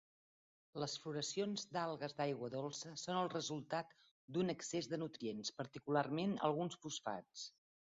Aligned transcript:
Les 0.83 0.95
floracions 1.03 1.65
d'algues 1.77 2.17
d'aigua 2.23 2.51
dolça 2.55 2.95
són 3.03 3.21
el 3.21 3.31
resultat 3.37 3.95
d'un 4.39 4.57
excés 4.59 4.93
de 4.97 5.03
nutrients, 5.07 5.57
particularment 5.63 6.39
alguns 6.51 6.85
fosfats. 6.87 7.51